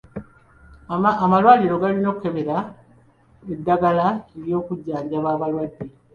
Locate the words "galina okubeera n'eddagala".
1.81-4.05